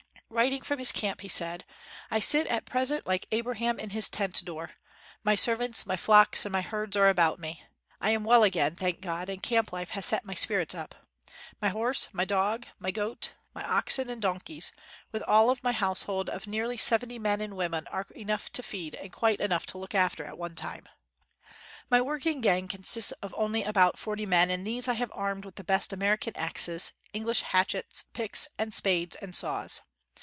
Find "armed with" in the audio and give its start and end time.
25.13-25.55